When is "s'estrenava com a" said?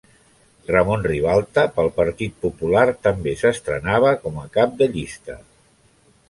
3.43-4.49